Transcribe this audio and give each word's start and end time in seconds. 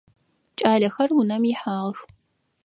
Кӏалэхэр 0.57 1.09
унэм 1.19 1.43
ихьагъэх. 1.51 1.99